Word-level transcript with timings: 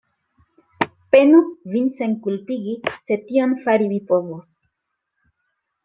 Penu 1.15 1.41
vin 1.75 1.91
senkulpigi, 1.99 2.75
se 3.09 3.21
tion 3.29 3.57
fari 3.67 3.93
vi 3.95 4.05
povos. 4.13 4.61